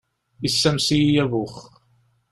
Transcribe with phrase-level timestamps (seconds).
[0.47, 1.55] Issames-iyi abux.